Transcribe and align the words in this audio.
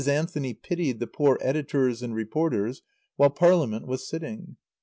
Anthony 0.07 0.55
pitied 0.55 0.99
the 0.99 1.05
poor 1.05 1.37
editors 1.41 2.01
and 2.01 2.15
reporters 2.15 2.81
while 3.17 3.29
Parliament 3.29 3.85
was 3.85 4.07
sitting. 4.07 4.57